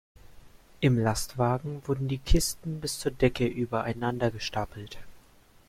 [0.79, 4.97] Im Lastwagen wurden die Kisten bis zur Decke übereinander gestapelt.